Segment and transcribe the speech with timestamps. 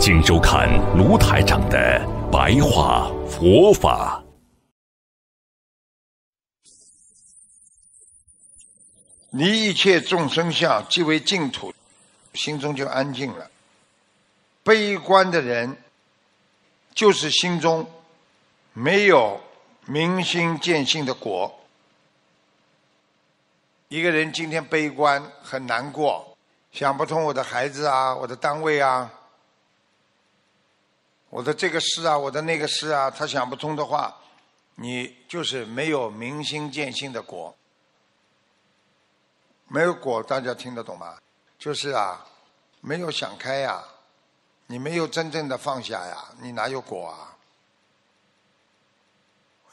[0.00, 2.00] 请收看卢台长的
[2.30, 4.22] 白话佛法。
[9.30, 11.74] 离一切众生相，即为净土，
[12.32, 13.50] 心中就安静了。
[14.62, 15.76] 悲观的人，
[16.94, 17.84] 就是心中
[18.72, 19.40] 没有
[19.84, 21.52] 明心见性的果。
[23.88, 26.36] 一个人今天悲观，很难过，
[26.70, 29.12] 想不通我的孩子啊，我的单位啊。
[31.30, 34.16] 我的这个事啊，我的那个事啊，他想不通的话，
[34.76, 37.54] 你就是没有明心见性的果，
[39.68, 41.18] 没有果，大家听得懂吗？
[41.58, 42.26] 就是啊，
[42.80, 43.84] 没有想开呀，
[44.68, 47.36] 你没有真正的放下呀，你哪有果啊？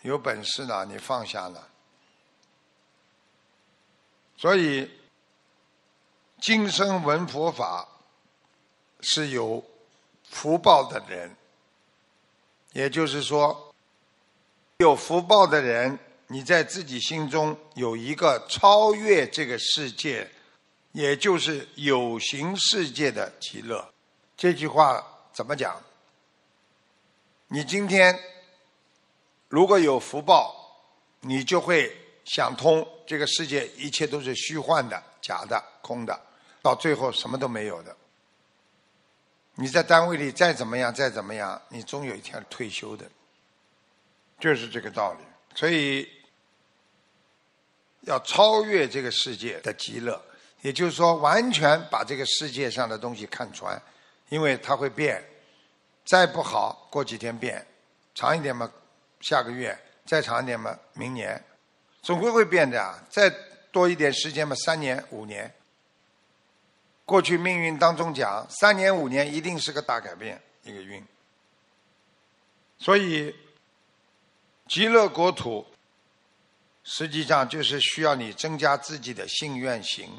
[0.02, 1.70] 有本事呢，你放下了。
[4.38, 4.92] 所以，
[6.42, 7.88] 今生闻佛法
[9.00, 9.64] 是有
[10.30, 11.36] 福报的人。
[12.76, 13.74] 也就是说，
[14.80, 20.30] 有福报的人，你在自己心中有一个超越这个世界，
[20.92, 23.88] 也就是有形世界的极乐。
[24.36, 25.02] 这句话
[25.32, 25.82] 怎么讲？
[27.48, 28.20] 你今天
[29.48, 30.54] 如果有福报，
[31.22, 31.90] 你就会
[32.26, 36.20] 想通这个世界一切都是虚幻的、假的、空的，
[36.62, 37.96] 到最后什么都没有的。
[39.56, 43.06] 你在单位里再怎么样，再怎么样，你终有一天退休的，
[44.40, 45.20] 就是这个道理。
[45.56, 46.08] 所以
[48.02, 50.22] 要超越这个世界的极乐，
[50.62, 53.82] 也就是说，完全把这个世界上的东西看穿，
[54.28, 55.24] 因为它会变，
[56.04, 57.66] 再不好过几天变，
[58.14, 58.70] 长一点嘛，
[59.22, 61.42] 下个月再长一点嘛，明年，
[62.02, 63.02] 总归会变的啊。
[63.10, 63.34] 再
[63.72, 65.50] 多一点时间嘛，三年五年。
[67.06, 71.06] 过去命运当中讲，三年五年一定是个大改变，一个运。
[72.80, 73.34] 所以，
[74.68, 75.66] 极乐国土
[76.84, 80.10] 实际上就是需要你增加自己的信愿行。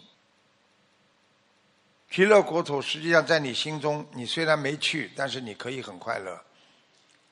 [2.08, 6.40] 极乐国土实际上在你心中，你虽然没去，但是你可以很快乐。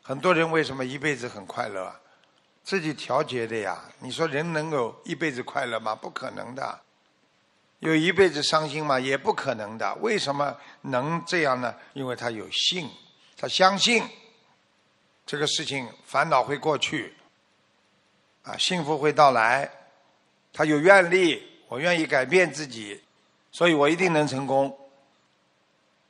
[0.03, 1.95] 很多人为什么一辈子很快乐？
[2.65, 3.89] 自己调节的呀。
[4.01, 5.95] 你说人能够一辈子快乐吗？
[5.95, 6.81] 不可能的。
[7.85, 8.99] 有一辈子伤心吗？
[8.99, 9.95] 也不可能的。
[9.97, 11.75] 为什么能这样呢？
[11.93, 12.91] 因为他有信，
[13.37, 14.03] 他相信
[15.27, 17.15] 这个事情，烦恼会过去，
[18.43, 19.71] 啊，幸福会到来。
[20.51, 23.03] 他有愿力，我愿意改变自己，
[23.53, 24.75] 所以我一定能成功。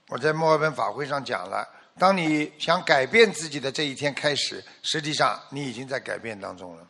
[0.07, 1.69] 我在墨尔本法会上讲了，
[1.99, 6.87] 当你想改变自己的这一天开始，实际上你已经在改变当中了。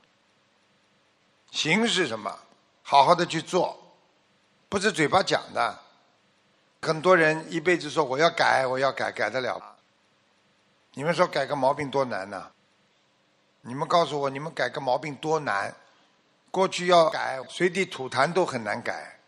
[1.53, 2.39] 行是什么？
[2.83, 3.81] 好好的去做。
[4.75, 5.79] 不是嘴巴讲的，
[6.83, 9.63] 很多人一辈子说我要改，我要改，改得了？
[10.95, 12.51] 你们说改个毛病多难呢？
[13.61, 15.73] 你们告诉我，你们改个毛病多难？
[16.51, 19.21] 过去要改随地吐痰都很难改，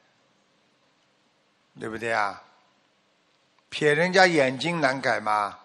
[1.78, 2.42] 对不对啊？
[3.68, 5.60] 撇人家眼睛难改吗？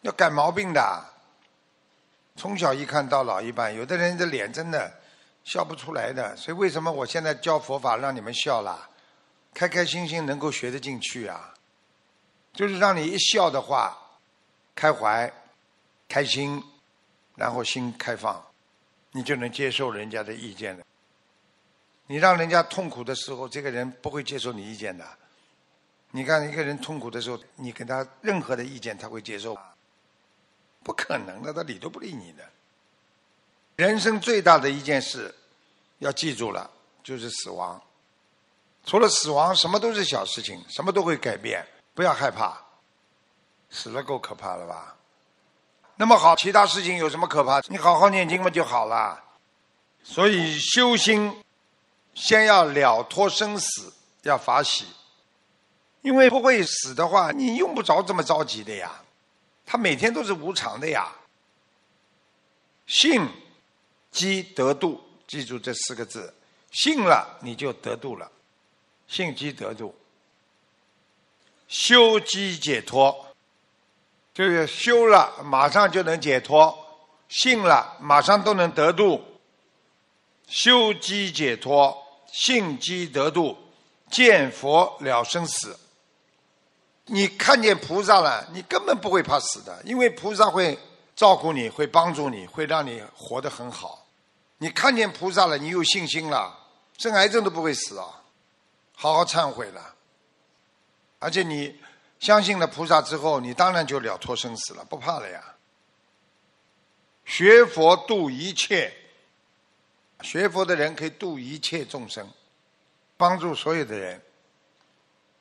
[0.00, 1.04] 要改毛病的，
[2.34, 4.90] 从小一看到老一般，有的人的脸真的
[5.44, 6.34] 笑不出来的。
[6.34, 8.88] 所以为什么我现在教佛法让你们笑了？
[9.54, 11.54] 开开心心能够学得进去啊，
[12.52, 13.96] 就是让你一笑的话，
[14.74, 15.32] 开怀、
[16.08, 16.62] 开心，
[17.36, 18.44] 然后心开放，
[19.12, 20.84] 你就能接受人家的意见了。
[22.06, 25.06] 你让人家痛苦的时候，这个人不会接受你意见的。
[26.10, 29.58] 你看一个人痛苦的时候，你给他任何的意见，他会接受？
[30.82, 32.44] 不可能的，他理都不理你的。
[33.76, 35.34] 人生最大的一件事，
[36.00, 36.70] 要记住了，
[37.02, 37.80] 就是死亡。
[38.84, 42.60] 除了死亡，什么都是小事情，什么都会改变，不要害怕。
[43.70, 44.96] 死了够可怕了吧？
[45.96, 47.60] 那么好，其他事情有什么可怕？
[47.68, 49.22] 你好好念经嘛就好了。
[50.02, 51.42] 所以修心，
[52.12, 53.92] 先要了脱生死，
[54.22, 54.86] 要法喜。
[56.00, 59.00] 因为不会死的话，你用不着这么着急的呀。
[59.64, 61.12] 他每天都是无常的呀。
[62.86, 63.26] 信，
[64.10, 66.34] 即得度，记住这四个字。
[66.72, 68.28] 信了，你就得度了。
[69.12, 69.94] 信积得度，
[71.68, 73.26] 修机解脱。
[74.32, 76.74] 就是修了马上就能解脱，
[77.28, 79.22] 信了马上都能得度。
[80.46, 81.94] 修机解脱，
[82.32, 83.54] 信机得度，
[84.10, 85.78] 见佛了生死。
[87.04, 90.78] 你看见菩萨了，你根本不会怕死的，因为菩萨会
[91.14, 94.06] 照顾你，会帮助你，会让你活得很好。
[94.56, 96.58] 你看见菩萨了，你有信心了，
[96.96, 98.21] 生癌症都不会死啊！
[98.94, 99.94] 好好忏悔了，
[101.18, 101.80] 而且你
[102.20, 105.42] 相信了菩萨之后，你当然就了脱生死了，不怕了呀。
[107.24, 108.92] 学佛度一切，
[110.20, 112.28] 学佛的人可以度一切众生，
[113.16, 114.20] 帮助所有的人。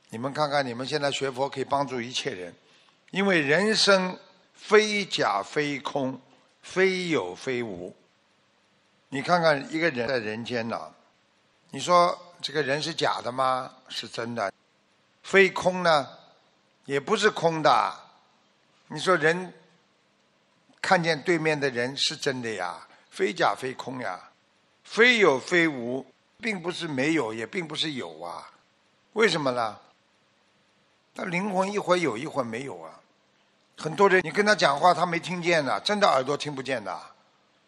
[0.09, 2.53] 你们看看，你们现在学佛可以帮助一切人，
[3.12, 4.18] 因为人生
[4.53, 6.19] 非假非空，
[6.62, 7.95] 非有非无。
[9.09, 10.94] 你看看一个人在人间呢，
[11.69, 13.71] 你说这个人是假的吗？
[13.88, 14.51] 是真的。
[15.23, 16.07] 非空呢，
[16.85, 17.93] 也不是空的。
[18.88, 19.53] 你说人
[20.81, 24.19] 看见对面的人是真的呀，非假非空呀，
[24.83, 26.05] 非有非无，
[26.39, 28.49] 并不是没有，也并不是有啊。
[29.13, 29.77] 为什么呢？
[31.13, 32.99] 他灵魂一会儿有一会儿没有啊，
[33.77, 36.99] 很多人你跟他讲话他没听见的，真的耳朵听不见的，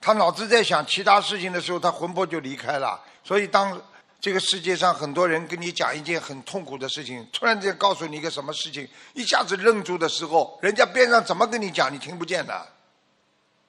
[0.01, 2.99] 他脑子在想其他事情的时候，他魂魄就离开了。
[3.23, 3.79] 所以当
[4.23, 12.65] 这个世界上很多人跟你讲一件很痛苦的事情，突然间告诉你一个什么事情，一下子愣住的时候，人家边上怎么跟你讲，你听不见的。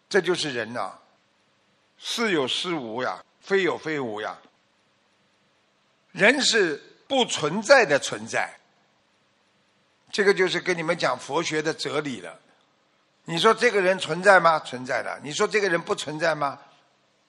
[0.08, 0.92] 这就是人呐，
[1.98, 4.38] 是有是无呀，非有非无呀。
[6.12, 8.56] 人是不存在的存在。
[10.12, 12.38] 这个就是跟你们讲佛学的哲理了。
[13.24, 14.60] 你说这个人存在吗？
[14.60, 15.18] 存在的。
[15.24, 16.60] 你说这个人不存在吗？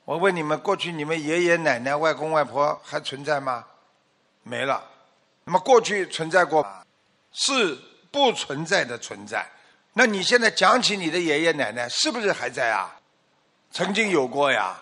[0.06, 3.66] 我问你们，过去你们爷爷奶奶、外公外婆还存在吗？
[4.44, 4.84] 没了。
[5.44, 6.64] 那么过去存在过，
[7.34, 7.76] 是
[8.12, 9.44] 不存在的存在。
[9.94, 12.96] 那你现在讲起你的爷爷奶奶，是不是还在啊？
[13.72, 14.80] 曾经有过呀。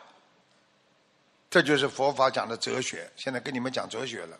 [1.49, 3.09] 这就是佛法讲的哲学。
[3.15, 4.37] 现在跟你们讲哲学了。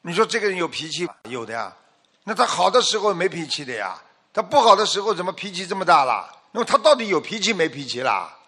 [0.00, 1.76] 你说这个人有脾气有的呀。
[2.24, 4.00] 那他好的时候没脾气的呀，
[4.32, 6.40] 他不好的时候怎么脾气这么大了？
[6.52, 8.38] 那么他到底有脾气没脾气啦？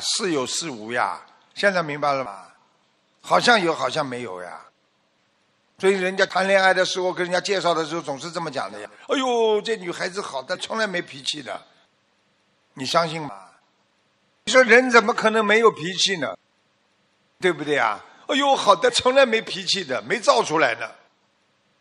[0.00, 1.20] 是有是无呀？
[1.54, 2.46] 现在明白了吗？
[3.20, 4.60] 好像有，好像没有呀。
[5.78, 8.90] 所以人家谈恋爱的时候跟人家介绍的时候总是这么讲的呀。
[9.08, 11.60] 哎呦，这女孩子好，但从来没脾气的，
[12.74, 13.34] 你相信吗？
[14.44, 16.36] 你说人怎么可能没有脾气呢？
[17.38, 18.02] 对不对啊？
[18.28, 20.94] 哎呦，好的，从来没脾气的，没造出来的。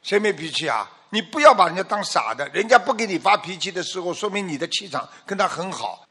[0.02, 0.90] 谁没脾气啊？
[1.10, 6.08] 你不要把人家当傻的，人家不给你发脾气的时候，说明你的气场跟他很好。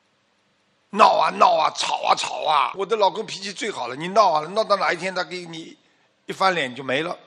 [0.90, 3.94] 闹啊闹啊，吵啊吵啊，我的老公脾气最好了。
[3.94, 5.76] 你闹啊闹到哪一天他给你
[6.26, 7.18] 一翻脸就没了，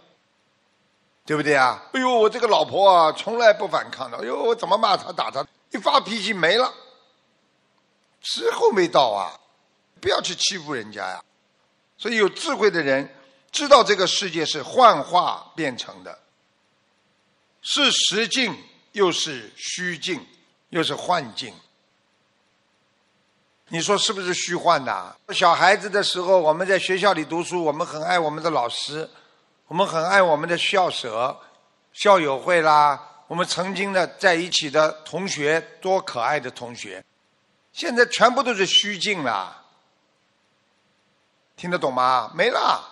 [1.25, 1.83] 对不对啊？
[1.93, 4.17] 哎呦，我这个老婆啊，从来不反抗的。
[4.17, 6.73] 哎呦，我怎么骂他打他，一发脾气没了。
[8.21, 9.39] 时候没到啊，
[9.99, 11.23] 不要去欺负人家呀。
[11.97, 13.07] 所以有智慧的人
[13.51, 16.17] 知道这个世界是幻化变成的。
[17.61, 18.55] 是实境，
[18.93, 20.25] 又是虚境，
[20.69, 21.53] 又是幻境。
[23.73, 25.15] 你说是不是虚幻的？
[25.29, 29.09] 小孩子的时候，我们在学校里读书，我们很爱我们的老师，
[29.67, 31.39] 我们很爱我们的校舍、
[31.93, 33.01] 校友会啦。
[33.27, 37.01] 我们曾经的在一起的同学，多可爱的同学，
[37.71, 39.63] 现在全部都是虚境了。
[41.55, 42.29] 听得懂吗？
[42.35, 42.83] 没了。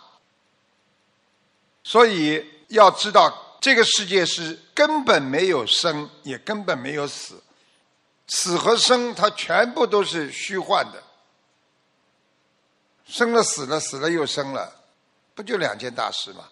[1.84, 3.46] 所以要知道。
[3.62, 7.44] 这个世界是根本没有生，也根本没有死，
[8.30, 11.04] 死和生它全部都是虚幻的，
[13.06, 14.72] 生了死了，死了又生了，
[15.36, 16.48] 不就两件大事吗？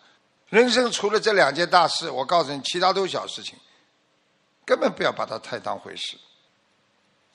[0.49, 3.59] 人生除了这两件大事，我告诉你，其他都是小事情，
[4.65, 6.17] 根本不要把它太当回事。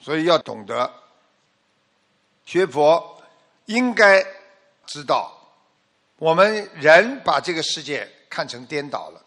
[0.01, 0.93] 所以要懂得
[2.45, 3.23] 学佛，
[3.67, 4.27] 应该
[4.87, 5.33] 知道，
[6.17, 9.23] 我们人把这个世界看成颠倒了。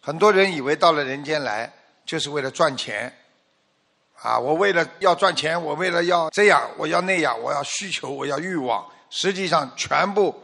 [0.00, 1.72] 很多人以为到了人间来
[2.04, 3.12] 就是为了赚钱，
[4.22, 10.34] 啊，我为了要赚钱，我为了要这样，我要那样，我要需求，我要欲望，实际上全部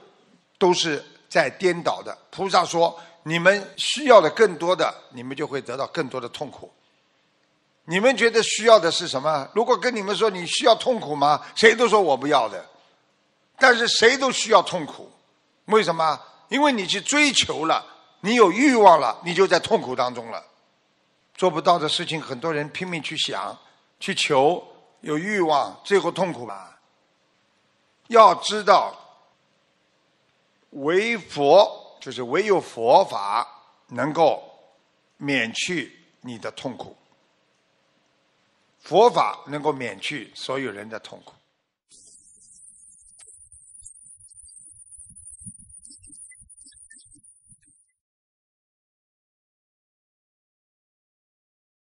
[0.58, 2.16] 都是在颠倒的。
[2.30, 6.72] 菩萨说：“你们需要的更多的，你们就会得到更多的痛苦。
[7.84, 9.48] 你们觉得需要的是什么？
[9.54, 11.40] 如果跟你们说你需要痛苦吗？
[11.54, 12.64] 谁都说我不要的。
[13.58, 15.10] 但是谁都需要痛苦，
[15.66, 16.20] 为什么？
[16.48, 17.84] 因为你去追求了。”
[18.20, 20.42] 你有欲望了，你就在痛苦当中了。
[21.36, 23.56] 做不到的事情，很多人拼命去想、
[24.00, 24.66] 去求，
[25.00, 26.80] 有欲望，最后痛苦吧。
[28.08, 28.94] 要知道，
[30.70, 33.46] 唯佛就是唯有佛法
[33.88, 34.42] 能够
[35.16, 36.96] 免去你的痛苦。
[38.80, 41.34] 佛法能够免去所有人的痛苦。